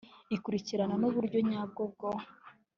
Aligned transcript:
ikurikirana 0.35 0.95
n 1.01 1.03
uburyo 1.09 1.39
nyabwo 1.49 1.81
bwo 1.93 2.09